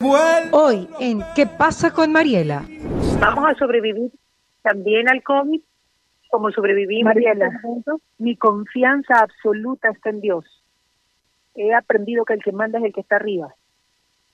[0.00, 2.62] Hoy en ¿Qué pasa con Mariela?
[3.18, 4.12] Vamos a sobrevivir
[4.62, 5.60] también al COVID
[6.30, 7.12] como sobrevivimos.
[7.12, 7.50] Mariela,
[8.18, 10.44] mi confianza absoluta está en Dios.
[11.56, 13.52] He aprendido que el que manda es el que está arriba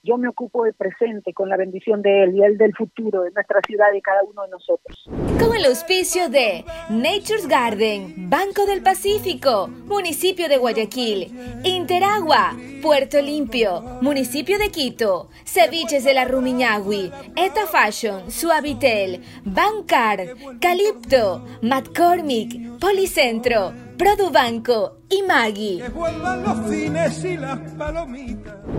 [0.04, 3.30] yo me ocupo del presente con la bendición de Él y Él del futuro de
[3.30, 5.08] nuestra ciudad y cada uno de nosotros.
[5.38, 11.32] Con el auspicio de Nature's Garden, Banco del Pacífico, Municipio de Guayaquil,
[11.64, 21.44] Interagua, Puerto Limpio, Municipio de Quito, Ceviches de la Rumiñahui, Eta Fashion, Suavitel, Bancar, Calipto,
[21.62, 25.82] McCormick, Policentro, Produbanco y Maggie.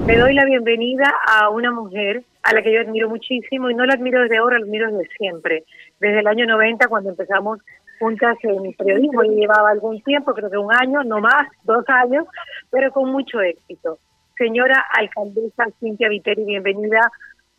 [0.07, 3.85] Le doy la bienvenida a una mujer a la que yo admiro muchísimo y no
[3.85, 5.63] la admiro desde ahora, la admiro desde siempre.
[5.99, 7.59] Desde el año 90 cuando empezamos
[7.99, 12.25] juntas en periodismo y llevaba algún tiempo, creo que un año, no más, dos años,
[12.69, 13.99] pero con mucho éxito.
[14.37, 16.99] Señora alcaldesa Cintia Viteri, bienvenida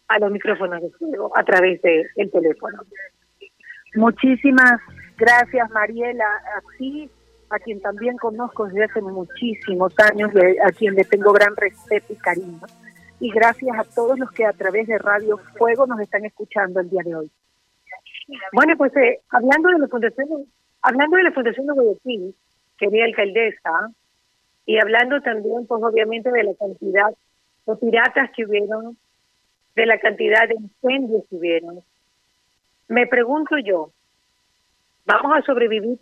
[0.08, 2.82] a los micrófonos de fuego a través del el teléfono.
[3.94, 4.78] Muchísimas
[5.16, 6.26] gracias, Mariela.
[6.58, 7.10] Así
[7.50, 10.30] a quien también conozco desde hace muchísimos años
[10.64, 12.60] a quien le tengo gran respeto y cariño.
[13.20, 16.90] Y gracias a todos los que a través de Radio Fuego nos están escuchando el
[16.90, 17.30] día de hoy.
[18.52, 20.28] Bueno, pues eh, hablando de la Fundación,
[20.82, 22.34] hablando de la Fundación de Guayaquil,
[22.78, 23.90] querida alcaldesa,
[24.66, 27.10] y hablando también, pues obviamente, de la cantidad
[27.66, 28.98] de piratas que hubieron,
[29.76, 31.80] de la cantidad de incendios que hubieron,
[32.88, 33.90] me pregunto yo,
[35.06, 35.98] ¿vamos a sobrevivir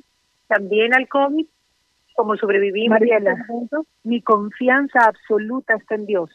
[0.47, 1.47] también al COVID,
[2.15, 2.99] como sobrevivimos.
[2.99, 3.37] Mariela,
[4.03, 6.31] mi confianza absoluta está en Dios.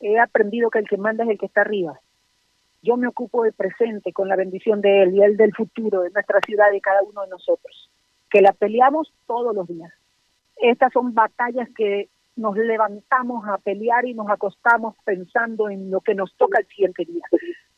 [0.00, 2.00] He aprendido que el que manda es el que está arriba.
[2.82, 6.10] Yo me ocupo del presente con la bendición de Él y Él del futuro de
[6.10, 7.90] nuestra ciudad y cada uno de nosotros,
[8.30, 9.92] que la peleamos todos los días.
[10.56, 16.14] Estas son batallas que nos levantamos a pelear y nos acostamos pensando en lo que
[16.14, 17.24] nos toca el siguiente día.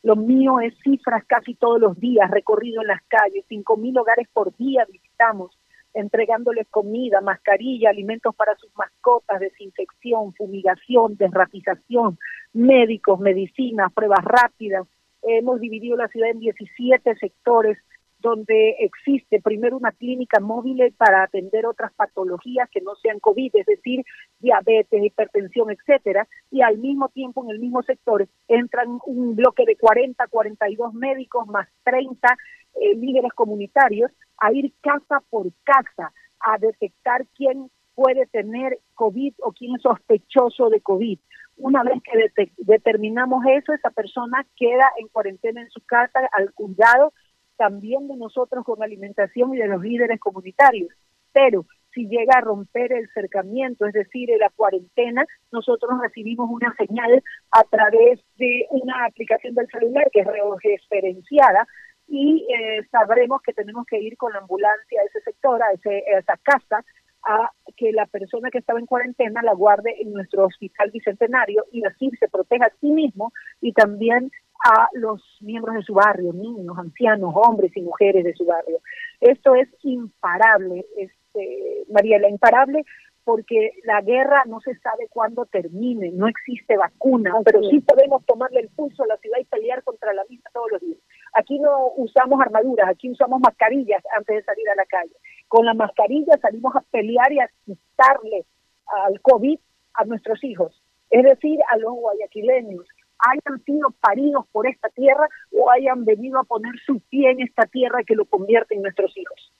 [0.03, 4.29] Lo mío es cifras casi todos los días, recorrido en las calles, cinco mil hogares
[4.33, 5.59] por día visitamos,
[5.95, 12.19] entregándoles comida, mascarilla, alimentos para sus mascotas, desinfección, fumigación, desratización,
[12.53, 14.87] médicos, medicinas, pruebas rápidas.
[15.23, 17.79] Hemos dividido la ciudad en 17 sectores
[18.19, 23.67] donde existe primero una clínica móvil para atender otras patologías que no sean COVID, es
[23.67, 24.05] decir,
[24.41, 29.77] diabetes, hipertensión, etcétera, y al mismo tiempo en el mismo sector entran un bloque de
[29.77, 32.37] 40, 42 médicos más 30
[32.75, 39.53] eh, líderes comunitarios a ir casa por casa a detectar quién puede tener COVID o
[39.53, 41.19] quién es sospechoso de COVID.
[41.57, 47.13] Una vez que determinamos eso, esa persona queda en cuarentena en su casa al cuidado
[47.57, 50.91] también de nosotros con alimentación y de los líderes comunitarios.
[51.33, 51.65] Pero
[51.95, 57.65] si llega a romper el cercamiento, es decir, la cuarentena, nosotros recibimos una señal a
[57.65, 60.27] través de una aplicación del celular que es
[60.63, 61.67] referenciada
[62.09, 66.05] y eh, sabremos que tenemos que ir con la ambulancia a ese sector, a, ese,
[66.15, 66.85] a esa casa,
[67.25, 71.85] a que la persona que estaba en cuarentena la guarde en nuestro hospital bicentenario y
[71.85, 74.31] así se proteja a sí mismo y también
[74.65, 78.79] a los miembros de su barrio, niños, ancianos, hombres y mujeres de su barrio.
[79.21, 82.85] Esto es imparable, este, Mariela, imparable
[83.27, 88.61] porque la guerra no se sabe cuándo termine, no existe vacuna, pero sí podemos tomarle
[88.61, 91.01] el pulso a la ciudad y pelear contra la misma todos los días.
[91.39, 95.13] Aquí no usamos armaduras, aquí usamos mascarillas antes de salir a la calle.
[95.49, 98.45] Con la mascarilla salimos a pelear y a quitarle
[98.87, 99.59] al COVID
[99.95, 102.87] a nuestros hijos, es decir, a los guayaquileños,
[103.19, 107.67] hayan sido paridos por esta tierra o hayan venido a poner su pie en esta
[107.67, 109.53] tierra que lo convierte en nuestros hijos.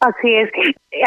[0.00, 0.50] Así es.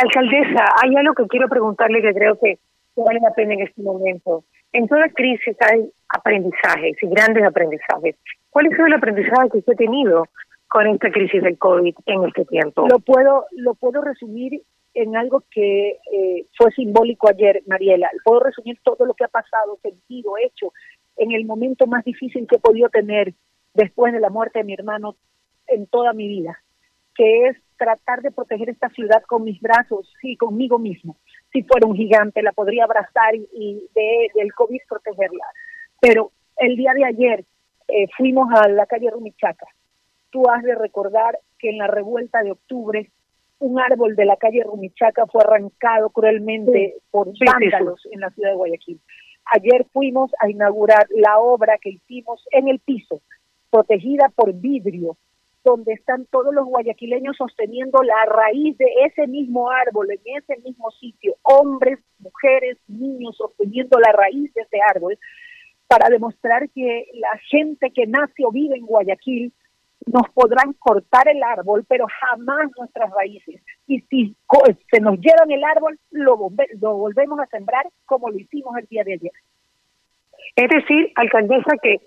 [0.04, 2.60] Alcaldesa, hay algo que quiero preguntarle que creo que
[2.96, 4.44] vale la pena en este momento.
[4.74, 8.16] En toda crisis hay aprendizajes y grandes aprendizajes.
[8.50, 10.26] ¿Cuál es el aprendizaje que usted ha tenido
[10.68, 12.88] con esta crisis del COVID en este tiempo?
[12.88, 14.62] Lo puedo, lo puedo resumir
[14.94, 18.10] en algo que eh, fue simbólico ayer, Mariela.
[18.24, 20.74] Puedo resumir todo lo que ha pasado, sentido, hecho
[21.18, 23.34] en el momento más difícil que he podido tener
[23.74, 25.16] después de la muerte de mi hermano
[25.68, 26.58] en toda mi vida,
[27.16, 31.18] que es tratar de proteger esta ciudad con mis brazos, sí, conmigo mismo.
[31.52, 35.46] Si fuera un gigante, la podría abrazar y, de, del COVID protegerla.
[36.00, 37.46] Pero el día de ayer
[37.88, 39.66] eh, fuimos a la calle Rumichaca.
[40.30, 43.10] Tú has de recordar que en la revuelta de octubre
[43.60, 48.56] un árbol de la calle Rumichaca fue arrancado cruelmente por vándalos en la ciudad de
[48.56, 49.02] Guayaquil.
[49.52, 53.22] Ayer fuimos a inaugurar la obra que hicimos en el piso,
[53.70, 55.18] protegida por vidrio,
[55.70, 60.92] donde están todos los guayaquileños sosteniendo la raíz de ese mismo árbol, en ese mismo
[60.92, 65.18] sitio, hombres, mujeres, niños sosteniendo la raíz de ese árbol,
[65.88, 69.54] para demostrar que la gente que nace o vive en Guayaquil
[70.06, 73.62] nos podrán cortar el árbol, pero jamás nuestras raíces.
[73.88, 74.36] Y si
[74.92, 79.04] se nos llevan el árbol, lo, lo volvemos a sembrar como lo hicimos el día
[79.04, 79.32] de ayer.
[80.56, 81.98] Es decir, alcaldesa, que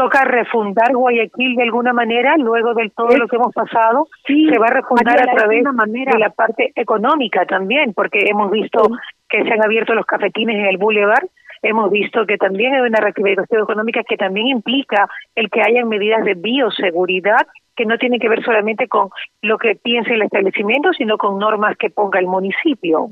[0.00, 4.08] toca refundar Guayaquil de alguna manera luego de todo lo que hemos pasado.
[4.26, 8.88] Sí, se va a refundar a través de la parte económica también, porque hemos visto
[9.28, 11.26] que se han abierto los cafetines en el Boulevard,
[11.60, 16.24] hemos visto que también hay una reactivación económica que también implica el que hayan medidas
[16.24, 17.46] de bioseguridad
[17.76, 19.10] que no tienen que ver solamente con
[19.42, 23.10] lo que piense el establecimiento, sino con normas que ponga el municipio.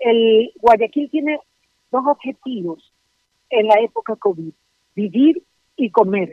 [0.00, 1.40] El Guayaquil tiene
[1.90, 2.92] dos objetivos
[3.48, 4.52] en la época COVID
[4.96, 5.42] vivir
[5.76, 6.30] y comer.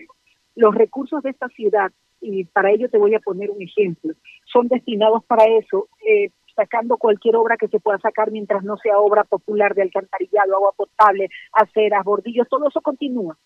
[0.56, 4.14] Los recursos de esta ciudad, y para ello te voy a poner un ejemplo,
[4.52, 9.00] son destinados para eso, eh, sacando cualquier obra que se pueda sacar mientras no sea
[9.00, 13.38] obra popular de alcantarillado, agua potable, aceras, bordillos, todo eso continúa.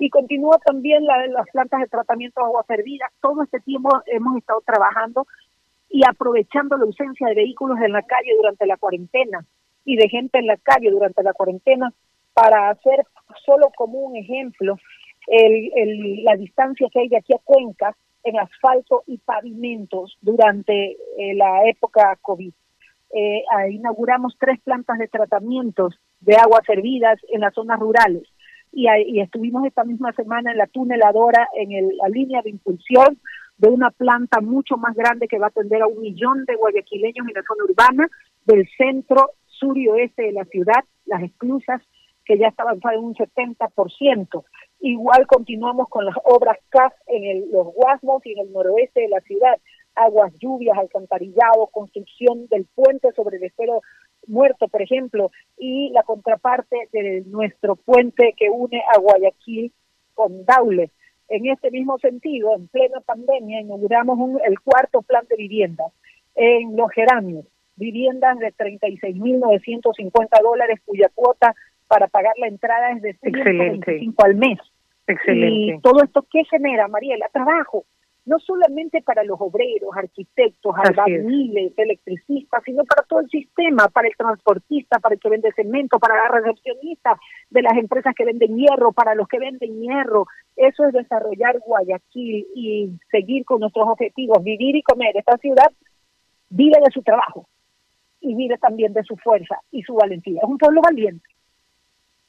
[0.00, 3.10] Y continúa también la, las plantas de tratamiento de agua servida.
[3.20, 5.26] Todo este tiempo hemos estado trabajando
[5.88, 9.44] y aprovechando la ausencia de vehículos en la calle durante la cuarentena
[9.84, 11.92] y de gente en la calle durante la cuarentena
[12.34, 13.04] para hacer
[13.44, 14.76] solo como un ejemplo
[16.24, 17.94] la distancia que hay de aquí a Cuenca
[18.24, 22.52] en asfalto y pavimentos durante eh, la época COVID.
[23.14, 28.24] Eh, inauguramos tres plantas de tratamientos de aguas servidas en las zonas rurales
[28.70, 33.18] y, estuvimos esta misma semana en la tuneladora en la línea de impulsión
[33.56, 37.26] de una planta mucho más grande que va a atender a un millón de guayaquileños
[37.26, 38.08] en la zona urbana
[38.44, 41.80] del centro sur y oeste de la ciudad, las esclusas
[42.28, 44.44] que ya está avanzada en un 70%.
[44.80, 49.20] Igual continuamos con las obras CAS en los Guasmos y en el noroeste de la
[49.20, 49.58] ciudad,
[49.94, 53.80] aguas, lluvias, alcantarillado, construcción del puente sobre el estero
[54.26, 59.72] muerto, por ejemplo, y la contraparte de nuestro puente que une a Guayaquil
[60.12, 60.90] con Daule.
[61.30, 65.84] En este mismo sentido, en plena pandemia, inauguramos el cuarto plan de vivienda
[66.34, 67.46] en Los Geranios,
[67.76, 71.54] viviendas de 36.950 dólares cuya cuota
[71.88, 74.58] para pagar la entrada es de 125 al mes.
[75.06, 75.76] Excelente.
[75.76, 77.28] Y todo esto, ¿qué genera, Mariela?
[77.32, 77.84] Trabajo.
[78.26, 84.14] No solamente para los obreros, arquitectos, albañiles, electricistas, sino para todo el sistema, para el
[84.16, 87.18] transportista, para el que vende cemento, para la recepcionista
[87.48, 90.26] de las empresas que venden hierro, para los que venden hierro.
[90.56, 95.16] Eso es desarrollar Guayaquil y seguir con nuestros objetivos, vivir y comer.
[95.16, 95.72] Esta ciudad
[96.50, 97.48] vive de su trabajo
[98.20, 100.40] y vive también de su fuerza y su valentía.
[100.42, 101.26] Es un pueblo valiente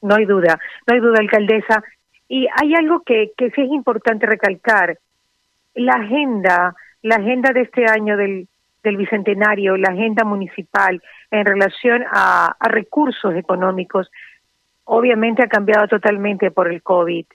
[0.01, 1.84] no hay duda, no hay duda, alcaldesa.
[2.28, 4.98] Y hay algo que, que sí es importante recalcar,
[5.75, 8.48] la agenda, la agenda de este año del,
[8.84, 11.01] del Bicentenario, la agenda municipal
[11.31, 14.12] en relación a, a recursos económicos,
[14.86, 17.25] obviamente ha cambiado totalmente por el COVID.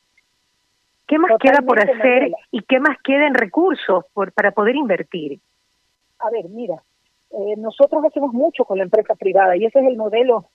[1.07, 5.39] ¿Qué más queda por hacer y qué más queda en recursos por, para poder invertir?
[6.19, 6.83] A ver, mira,
[7.31, 10.47] eh, nosotros hacemos mucho con la empresa privada y ese es el modelo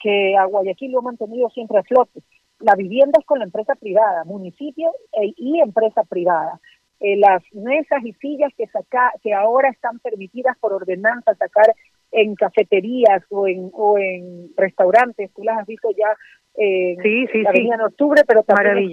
[0.00, 2.20] que a Guayaquil lo ha mantenido siempre a flote.
[2.58, 6.60] La vivienda es con la empresa privada, municipio e, y empresa privada.
[7.00, 11.74] Eh, las mesas y sillas que saca, que ahora están permitidas por ordenanza sacar
[12.12, 16.14] en cafeterías o en o en restaurantes, tú las has visto ya
[16.56, 18.90] eh, sí, sí, la en octubre, pero también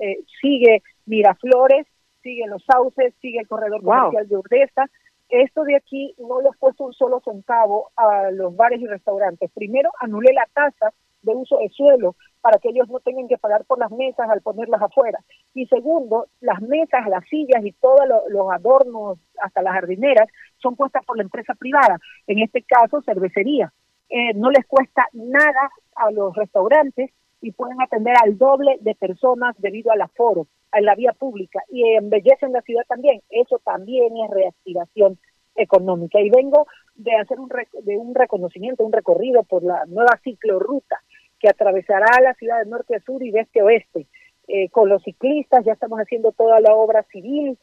[0.00, 1.86] eh, sigue Miraflores,
[2.22, 4.90] sigue Los Sauces, sigue el corredor comercial de Urdesa,
[5.28, 9.50] esto de aquí no le he puesto un solo centavo a los bares y restaurantes.
[9.54, 10.92] Primero, anulé la tasa
[11.22, 14.40] de uso de suelo para que ellos no tengan que pagar por las mesas al
[14.40, 15.18] ponerlas afuera.
[15.52, 20.28] Y segundo, las mesas, las sillas y todos los adornos, hasta las jardineras,
[20.58, 23.72] son puestas por la empresa privada, en este caso cervecería.
[24.08, 29.54] Eh, no les cuesta nada a los restaurantes y pueden atender al doble de personas
[29.58, 33.22] debido al aforo en la vía pública y embellecen la ciudad también.
[33.30, 35.18] Eso también es reactivación
[35.54, 36.20] económica.
[36.20, 37.48] Y vengo de hacer un,
[37.82, 41.00] de un reconocimiento, un recorrido por la nueva ciclorruta
[41.38, 44.06] que atravesará la ciudad de norte a sur y de este a oeste.
[44.48, 47.58] Eh, con los ciclistas ya estamos haciendo toda la obra civil.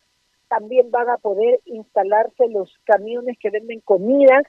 [0.47, 4.43] También van a poder instalarse los camiones que venden comidas.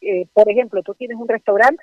[0.00, 1.82] Eh, por ejemplo, tú tienes un restaurante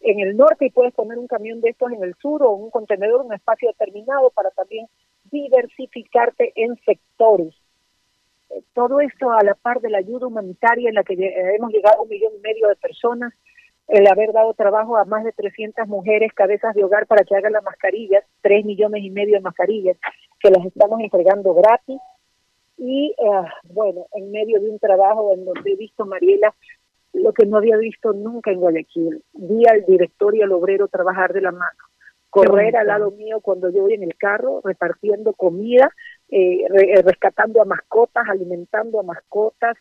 [0.00, 2.70] en el norte y puedes poner un camión de estos en el sur o un
[2.70, 4.86] contenedor, un espacio determinado para también
[5.30, 7.54] diversificarte en sectores.
[8.50, 11.14] Eh, todo esto a la par de la ayuda humanitaria en la que
[11.56, 13.32] hemos llegado a un millón y medio de personas,
[13.88, 17.52] el haber dado trabajo a más de 300 mujeres cabezas de hogar para que hagan
[17.52, 19.96] las mascarillas, tres millones y medio de mascarillas
[20.40, 22.00] que las estamos entregando gratis.
[22.78, 26.54] Y eh, bueno, en medio de un trabajo en donde he visto, Mariela,
[27.16, 29.22] lo que no había visto nunca en Guayaquil.
[29.34, 31.78] Vi al director y al obrero trabajar de la mano
[32.36, 35.90] correr al lado mío cuando yo voy en el carro, repartiendo comida,
[36.28, 39.78] eh, eh, rescatando a mascotas, alimentando a mascotas,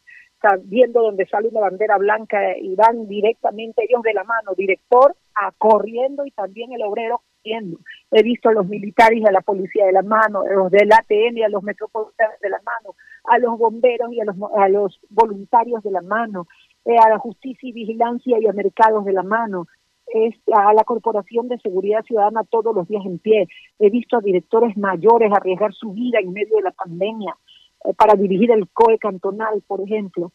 [0.64, 5.52] viendo donde sale una bandera blanca y van directamente ellos de la mano, director a
[5.58, 7.80] corriendo y también el obrero corriendo.
[8.12, 10.92] He visto a los militares y a la policía de la mano, a los del
[10.94, 14.70] ATN y a los metropolitanos de la mano, a los bomberos y a los, a
[14.70, 16.48] los voluntarios de la mano,
[16.86, 19.68] eh, a la justicia y vigilancia y a mercados de la mano,
[20.08, 23.48] es a la Corporación de Seguridad Ciudadana todos los días en pie.
[23.80, 27.36] He visto a directores mayores arriesgar su vida en medio de la pandemia
[27.84, 30.32] eh, para dirigir el COE cantonal, por ejemplo.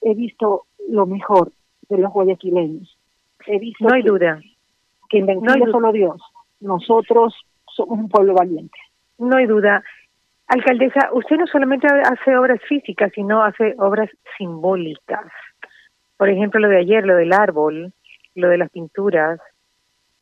[0.00, 1.52] He visto lo mejor
[1.88, 2.98] de los guayaquileños.
[3.46, 4.40] He visto no hay duda
[5.08, 6.20] que invencible solo Dios.
[6.60, 7.34] Nosotros
[7.66, 8.78] somos un pueblo valiente.
[9.18, 9.82] No hay duda.
[10.46, 15.24] Alcaldesa, usted no solamente hace obras físicas, sino hace obras simbólicas.
[16.16, 17.92] Por ejemplo, lo de ayer, lo del árbol,
[18.34, 19.40] lo de las pinturas.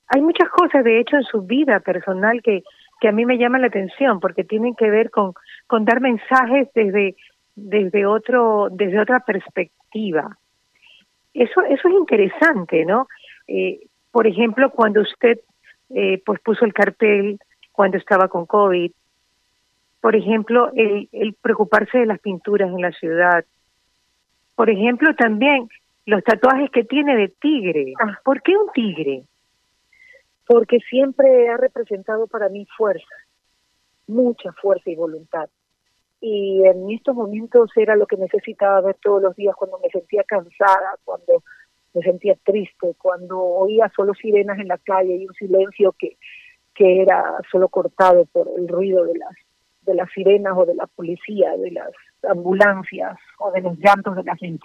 [0.08, 2.62] Hay muchas cosas, de hecho, en su vida personal que,
[3.00, 5.32] que a mí me llaman la atención porque tienen que ver con,
[5.66, 7.16] con dar mensajes desde,
[7.54, 10.38] desde, otro, desde otra perspectiva.
[11.34, 13.08] Eso, eso es interesante, ¿no?
[13.48, 13.80] Eh,
[14.10, 15.40] por ejemplo, cuando usted
[15.90, 17.38] eh, pues puso el cartel
[17.72, 18.92] cuando estaba con COVID,
[20.00, 23.44] por ejemplo, el, el preocuparse de las pinturas en la ciudad,
[24.54, 25.68] por ejemplo, también
[26.06, 27.94] los tatuajes que tiene de tigre.
[28.00, 28.18] Ah.
[28.24, 29.24] ¿Por qué un tigre?
[30.46, 33.14] Porque siempre ha representado para mí fuerza,
[34.06, 35.48] mucha fuerza y voluntad.
[36.20, 40.22] Y en estos momentos era lo que necesitaba ver todos los días cuando me sentía
[40.24, 41.42] cansada, cuando
[41.94, 46.16] me sentía triste, cuando oía solo sirenas en la calle y un silencio que,
[46.74, 49.34] que era solo cortado por el ruido de las
[49.82, 51.90] de las sirenas o de la policía, de las
[52.22, 54.64] ambulancias o de los llantos de la gente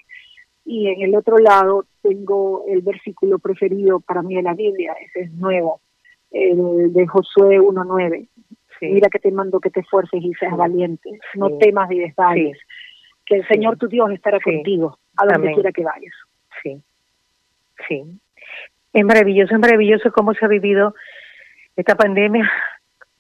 [0.68, 5.22] y en el otro lado tengo el versículo preferido para mí de la Biblia, ese
[5.22, 5.80] es nuevo,
[6.30, 8.28] el de Josué 1.9.
[8.82, 12.58] Mira que te mando que te esfuerces y seas valiente, no temas ni desmayes,
[13.26, 16.14] que el Señor tu Dios estará contigo a donde quiera que vayas.
[16.62, 16.82] Sí,
[17.88, 18.04] sí.
[18.92, 20.94] Es maravilloso, es maravilloso cómo se ha vivido
[21.78, 22.52] esta pandemia.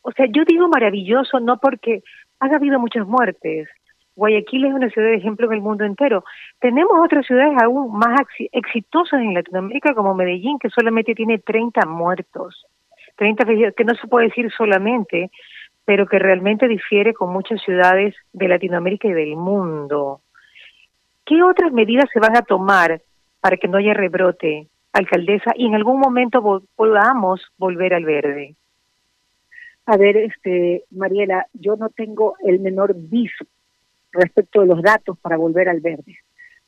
[0.01, 2.03] O sea, yo digo maravilloso no porque
[2.39, 3.69] ha habido muchas muertes,
[4.17, 6.23] Guayaquil es una ciudad de ejemplo en el mundo entero.
[6.59, 8.19] Tenemos otras ciudades aún más
[8.51, 12.65] exitosas en Latinoamérica como Medellín, que solamente tiene 30 muertos.
[13.15, 13.45] 30
[13.75, 15.29] que no se puede decir solamente,
[15.85, 20.21] pero que realmente difiere con muchas ciudades de Latinoamérica y del mundo.
[21.23, 22.99] ¿Qué otras medidas se van a tomar
[23.39, 28.55] para que no haya rebrote, alcaldesa, y en algún momento podamos volver al verde?
[29.85, 33.45] A ver, este, Mariela, yo no tengo el menor viso
[34.17, 36.17] respecto de los datos para volver al verde.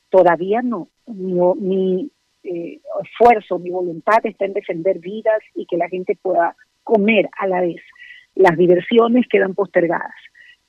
[0.08, 0.88] Todavía no.
[1.06, 2.10] Mi,
[2.42, 7.46] eh, esfuerzo, mi voluntad está en defender vidas y que la gente pueda comer a
[7.46, 7.82] la vez.
[8.34, 10.14] Las diversiones quedan postergadas.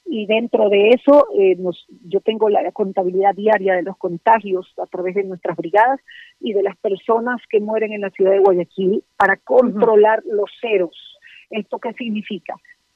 [0.05, 4.85] Y dentro de eso, eh, nos, yo tengo la contabilidad diaria de los contagios a
[4.87, 5.99] través de nuestras brigadas
[6.39, 11.17] y de las personas que mueren en la ciudad de Guayaquil para controlar los ceros.
[11.49, 12.55] ¿Esto qué significa?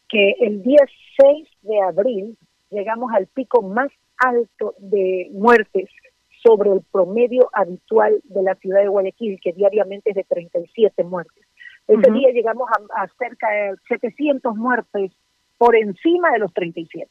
[0.09, 0.81] Que el día
[1.17, 2.37] 6 de abril
[2.75, 5.89] llegamos al pico más alto de muertes
[6.43, 11.43] sobre el promedio habitual de la ciudad de Guayaquil, que diariamente es de 37 muertes.
[11.87, 15.11] Ese día llegamos a, cerca de 700 muertes
[15.57, 17.09] por encima de los 37.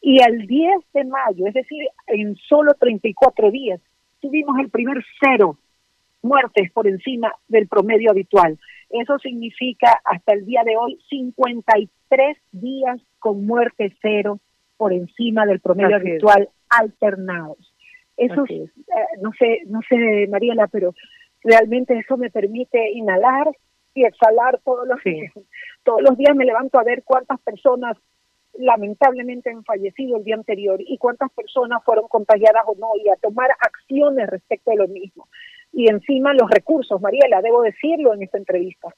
[0.00, 3.80] Y al 10 de mayo, es decir, en solo 34 días,
[4.20, 5.58] tuvimos el primer cero
[6.22, 8.58] muertes por encima del promedio habitual.
[8.90, 14.40] Eso significa hasta el día de hoy 53 días con muerte cero
[14.80, 17.58] por encima del promedio habitual alternados.
[18.16, 18.64] Eso eh,
[19.20, 20.94] no sé, no sé, Mariela, pero
[21.44, 23.46] realmente eso me permite inhalar
[23.92, 25.34] y exhalar todos los días.
[25.84, 27.98] Todos los días me levanto a ver cuántas personas
[28.54, 33.16] lamentablemente han fallecido el día anterior y cuántas personas fueron contagiadas o no y a
[33.16, 35.28] tomar acciones respecto de lo mismo.
[35.74, 38.88] Y encima los recursos, Mariela, debo decirlo en esta entrevista.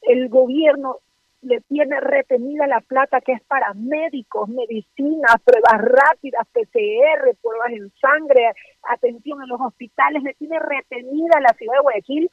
[0.00, 1.00] El gobierno
[1.42, 7.90] le tiene retenida la plata que es para médicos, medicinas, pruebas rápidas, PCR, pruebas en
[8.00, 12.30] sangre, atención en los hospitales, le tiene retenida la ciudad de Guayaquil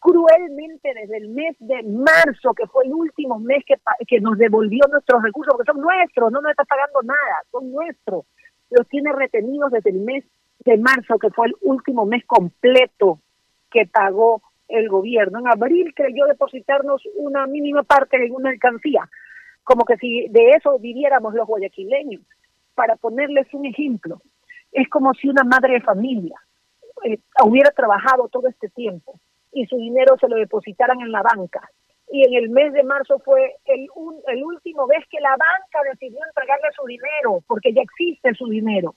[0.00, 3.74] cruelmente desde el mes de marzo, que fue el último mes que,
[4.06, 8.24] que nos devolvió nuestros recursos, porque son nuestros, no nos está pagando nada, son nuestros.
[8.70, 10.24] Los tiene retenidos desde el mes
[10.60, 13.20] de marzo, que fue el último mes completo
[13.70, 15.38] que pagó el gobierno.
[15.38, 19.08] En abril creyó depositarnos una mínima parte de una alcancía,
[19.64, 22.22] como que si de eso viviéramos los guayaquileños.
[22.74, 24.22] Para ponerles un ejemplo,
[24.72, 26.36] es como si una madre de familia
[27.04, 29.20] eh, hubiera trabajado todo este tiempo
[29.52, 31.68] y su dinero se lo depositaran en la banca
[32.10, 33.86] y en el mes de marzo fue el,
[34.26, 38.96] el último vez que la banca decidió entregarle su dinero, porque ya existe su dinero.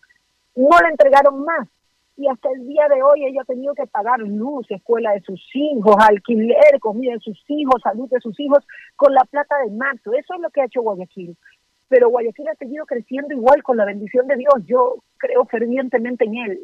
[0.56, 1.68] No le entregaron más.
[2.16, 5.42] Y hasta el día de hoy ella ha tenido que pagar luz, escuela de sus
[5.54, 8.64] hijos, alquiler, comida de sus hijos, salud de sus hijos,
[8.96, 10.14] con la plata de marzo.
[10.14, 11.36] Eso es lo que ha hecho Guayaquil.
[11.90, 14.54] Pero Guayaquil ha seguido creciendo igual con la bendición de Dios.
[14.66, 16.60] Yo creo fervientemente en él.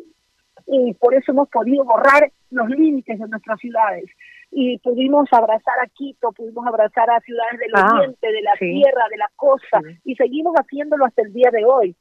[0.67, 4.05] Y por eso hemos podido borrar los límites de nuestras ciudades
[4.51, 9.05] y pudimos abrazar a Quito, pudimos abrazar a ciudades del ah, oriente, de la tierra,
[9.09, 11.95] de la costa, y seguimos haciéndolo hasta el día de hoy,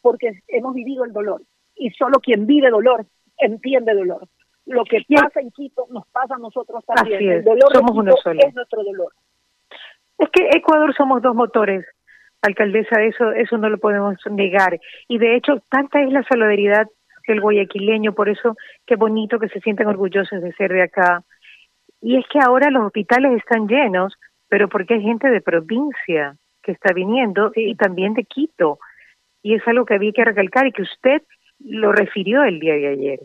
[0.00, 1.42] porque hemos vivido el dolor,
[1.78, 3.06] y solo quien vive dolor
[3.38, 4.26] entiende dolor.
[4.66, 7.30] Lo que pasa en Quito nos pasa a nosotros también.
[7.30, 8.40] El dolor somos uno solo.
[8.46, 9.12] es nuestro dolor.
[10.18, 11.86] Es que Ecuador somos dos motores,
[12.42, 14.78] alcaldesa, eso, eso no lo podemos negar.
[15.06, 16.86] Y de hecho, tanta es la solidaridad
[17.26, 18.56] del guayaquileño, por eso
[18.86, 21.22] qué bonito que se sientan orgullosos de ser de acá,
[22.00, 24.14] y es que ahora los hospitales están llenos,
[24.48, 28.78] pero porque hay gente de provincia que está viniendo y también de Quito.
[29.42, 31.22] Y es algo que había que recalcar y que usted
[31.60, 33.20] lo refirió el día de ayer.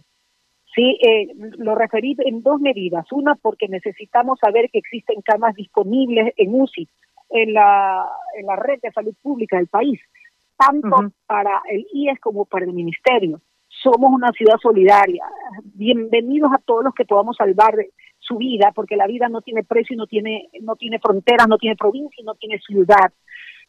[0.75, 3.05] Sí, eh, lo referí en dos medidas.
[3.11, 6.87] Una, porque necesitamos saber que existen camas disponibles en UCI,
[7.29, 9.99] en la, en la red de salud pública del país,
[10.57, 13.39] tanto para el IES como para el Ministerio.
[13.67, 15.25] Somos una ciudad solidaria.
[15.63, 17.75] Bienvenidos a todos los que podamos salvar
[18.19, 21.57] su vida, porque la vida no tiene precio y no tiene, no tiene fronteras, no
[21.57, 23.11] tiene provincia y no tiene ciudad.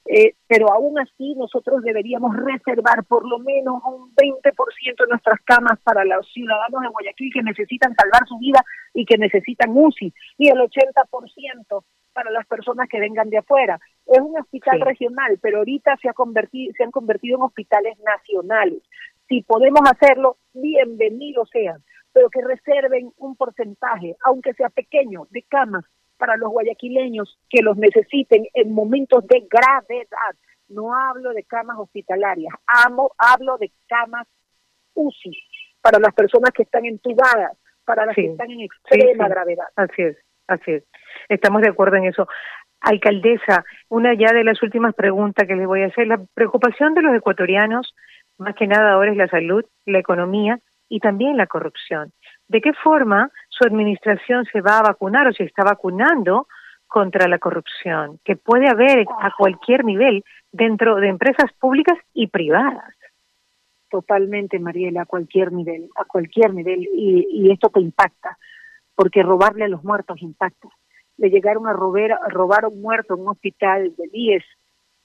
[0.07, 4.53] Eh, pero aún así nosotros deberíamos reservar por lo menos un 20%
[4.99, 9.17] de nuestras camas para los ciudadanos de Guayaquil que necesitan salvar su vida y que
[9.17, 13.81] necesitan UCI, y el 80% para las personas que vengan de afuera.
[14.07, 18.83] Es un hospital regional, pero ahorita se, ha convertido, se han convertido en hospitales nacionales.
[19.27, 21.83] Si podemos hacerlo, bienvenidos sean
[22.15, 25.85] pero que reserven un porcentaje, aunque sea pequeño, de camas
[26.16, 30.35] para los guayaquileños que los necesiten en momentos de gravedad.
[30.68, 34.27] No hablo de camas hospitalarias, amo, hablo de camas
[34.94, 35.37] UCI
[35.81, 39.66] para las personas que están entubadas, para las que están en extrema gravedad.
[39.77, 40.85] Así es, así es.
[41.29, 42.27] Estamos de acuerdo en eso.
[42.81, 46.07] Alcaldesa, una ya de las últimas preguntas que les voy a hacer.
[46.07, 47.94] La preocupación de los ecuatorianos,
[48.38, 52.12] más que nada ahora es la salud, la economía, y también la corrupción.
[52.48, 56.46] ¿De qué forma su administración se va a vacunar o se está vacunando
[56.87, 62.94] contra la corrupción que puede haber a cualquier nivel dentro de empresas públicas y privadas?
[63.90, 66.88] Totalmente, Mariela, a cualquier nivel, a cualquier nivel.
[66.92, 68.38] Y, esto te impacta,
[68.94, 70.68] porque robarle a los muertos impacta.
[71.16, 74.44] Le llegaron a robar, a robar un muerto en un hospital de 10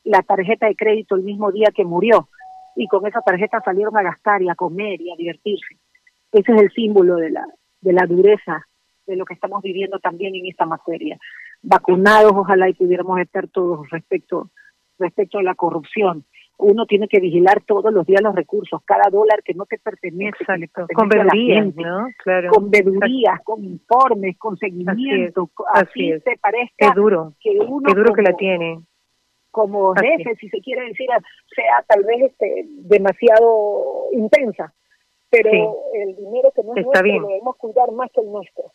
[0.03, 2.29] la tarjeta de crédito el mismo día que murió
[2.75, 5.77] y con esa tarjeta salieron a gastar y a comer y a divertirse.
[6.31, 7.45] Ese es el símbolo de la,
[7.81, 8.65] de la dureza
[9.05, 11.17] de lo que estamos viviendo también en esta materia.
[11.61, 14.51] Vacunados, ojalá y pudiéramos estar todos respecto,
[14.97, 16.25] respecto a la corrupción.
[16.57, 20.45] Uno tiene que vigilar todos los días los recursos, cada dólar que no te pertenece,
[20.93, 22.07] con vedurías, ¿no?
[22.21, 22.51] Claro.
[22.51, 28.13] Con vedurías, con informes, con seguimiento, así, se parezca Qué duro, que uno qué duro
[28.13, 28.81] que la tiene
[29.51, 31.07] como jefe, si se quiere decir,
[31.55, 34.73] sea tal vez este, demasiado intensa,
[35.29, 38.71] pero el dinero que no es nuestro lo debemos cuidar más que el nuestro.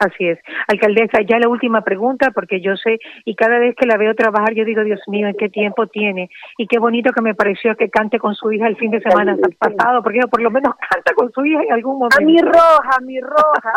[0.00, 0.38] Así es.
[0.66, 4.54] Alcaldesa, ya la última pregunta, porque yo sé, y cada vez que la veo trabajar,
[4.54, 6.30] yo digo, Dios mío, ¿en qué tiempo tiene?
[6.56, 9.36] Y qué bonito que me pareció que cante con su hija el fin de semana
[9.58, 12.16] pasado, porque por lo menos canta con su hija en algún momento.
[12.18, 13.72] A mi roja, a mi roja.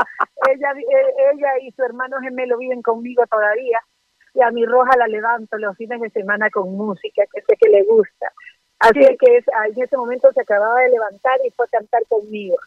[0.49, 3.79] ella, eh, ella y su hermano gemelo viven conmigo todavía
[4.33, 7.69] y a mi roja la levanto los fines de semana con música que sé que
[7.69, 8.31] le gusta.
[8.83, 12.57] Así que es, en ese momento se acababa de levantar y fue a cantar conmigo.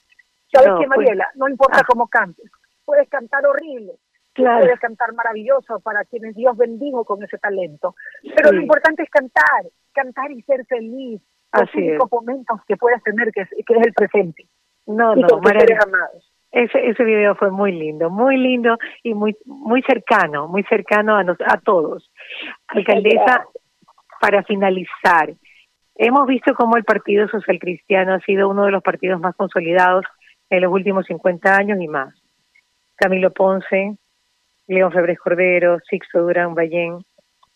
[0.52, 1.28] ¿Sabes qué, pues, Mariela?
[1.34, 1.86] no importa ah.
[1.86, 2.50] cómo cantes,
[2.84, 3.92] puedes cantar horrible,
[4.34, 7.94] puedes cantar maravilloso para quienes Dios bendijo con ese talento.
[8.34, 11.20] Pero lo importante es cantar, cantar y ser feliz.
[11.52, 14.46] Los únicos momentos que puedes tener, que es, que es el presente.
[14.86, 16.32] No, no, con amados.
[16.52, 21.24] Ese, ese video fue muy lindo, muy lindo y muy muy cercano, muy cercano a,
[21.24, 22.10] nos, a todos.
[22.68, 23.46] Alcaldesa,
[24.20, 25.34] para finalizar,
[25.96, 30.04] hemos visto cómo el Partido Social Cristiano ha sido uno de los partidos más consolidados
[30.50, 32.14] en los últimos 50 años y más.
[32.96, 33.96] Camilo Ponce,
[34.66, 36.98] León Febres Cordero, Sixto Durán Ballén.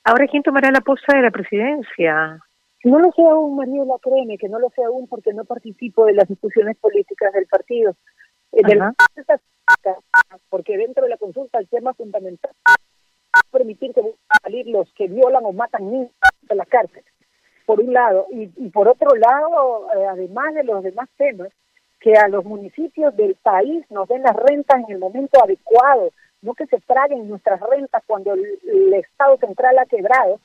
[0.05, 2.41] Ahora, ¿quién tomará la posta de la presidencia?
[2.85, 6.15] No lo sé aún, Mariela, créeme que no lo sé aún porque no participo de
[6.15, 7.95] las discusiones políticas del partido.
[8.53, 8.63] Eh,
[10.49, 14.03] porque dentro de la consulta el tema fundamental es permitir que
[14.43, 16.11] salir los que violan o matan niños
[16.43, 17.05] de la cárcel,
[17.71, 21.51] por un lado, y, por otro lado, eh, además de los demás temas,
[22.01, 26.11] que a los municipios del país nos den las rentas en el momento adecuado,
[26.43, 30.41] no que se traguen nuestras rentas cuando el, Estado central ha quebrado,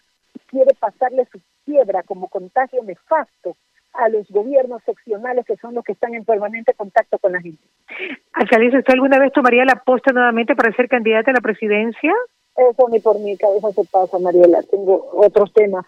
[0.45, 3.55] quiere pasarle su quiebra como contagio nefasto
[3.93, 7.63] a los gobiernos seccionales que son los que están en permanente contacto con la gente.
[8.33, 12.13] Alcaldesa, ¿usted alguna vez tomaría la posta nuevamente para ser candidata a la presidencia?
[12.55, 14.61] Eso ni por mi cabeza se pasa, Mariela.
[14.69, 15.87] Tengo otros temas,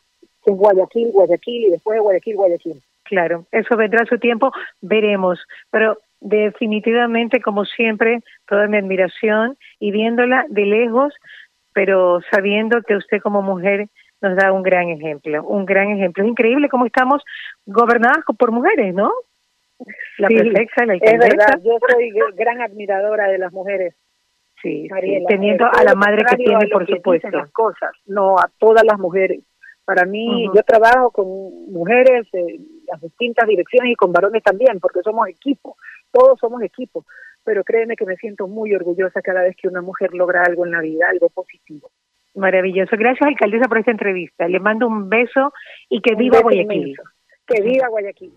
[0.55, 2.81] Guayaquil, Guayaquil y después de Guayaquil, Guayaquil.
[3.03, 5.39] Claro, eso vendrá a su tiempo, veremos.
[5.71, 11.13] Pero definitivamente, como siempre, toda mi admiración y viéndola de lejos,
[11.73, 13.87] pero sabiendo que usted como mujer
[14.21, 16.23] nos da un gran ejemplo, un gran ejemplo.
[16.23, 17.23] Es increíble cómo estamos
[17.65, 19.11] gobernadas por mujeres, ¿no?
[20.17, 23.95] La perfecta, la Es verdad, yo soy gran admiradora de las mujeres.
[24.61, 24.87] Sí,
[25.27, 27.29] teniendo a la madre que tiene, por supuesto.
[27.29, 29.43] Las cosas, no a todas las mujeres.
[29.87, 31.25] Para mí, yo trabajo con
[31.71, 32.57] mujeres en
[32.91, 35.77] las distintas direcciones y con varones también, porque somos equipo,
[36.11, 37.05] todos somos equipo.
[37.45, 40.73] Pero créeme que me siento muy orgullosa cada vez que una mujer logra algo en
[40.73, 41.89] la vida, algo positivo.
[42.35, 42.97] Maravilloso.
[42.97, 44.45] Gracias, alcaldesa, por esta entrevista.
[44.49, 45.53] Le mando un beso
[45.87, 46.97] y que viva Guayaquil.
[47.47, 48.33] Que viva Guayaquil.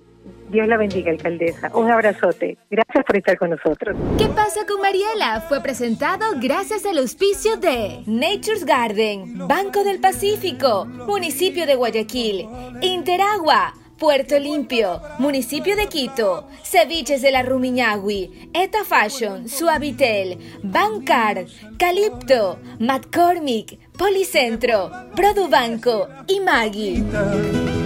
[0.50, 1.70] Dios la bendiga, alcaldesa.
[1.74, 2.58] Un abrazote.
[2.70, 3.96] Gracias por estar con nosotros.
[4.18, 5.42] ¿Qué pasa con Mariela?
[5.48, 12.48] Fue presentado gracias al auspicio de Nature's Garden, Banco del Pacífico, Municipio de Guayaquil,
[12.82, 21.46] Interagua, Puerto Limpio, Municipio de Quito, Ceviches de la Rumiñahui, Eta Fashion, Suavitel, Bancard,
[21.78, 27.79] Calipto, McCormick, Policentro, Produbanco y Maggie.